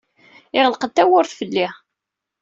Yeɣleq-d 0.55 0.91
tawwurt 0.95 1.31
fell-i. 1.39 1.67